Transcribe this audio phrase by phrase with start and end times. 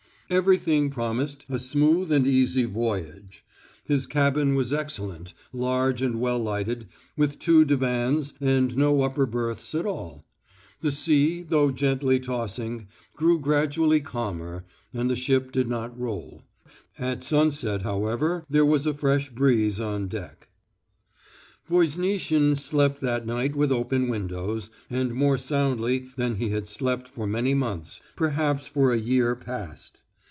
[0.33, 3.43] Everything promised a smooth and easy voyage.
[3.83, 9.75] His cabin was excellent, large and well lighted, with two divans and no upper berths
[9.75, 10.23] at all.
[10.79, 16.43] The sea, though gently tossing, grew gradually calmer, and the ship did not roll.
[16.97, 20.47] At sunset, however, there was a fresh breeze on deck.
[21.69, 27.27] Voznitsin slept that night with open windows, and more soundly than he had slept for
[27.27, 29.97] many months, perhaps for a year past.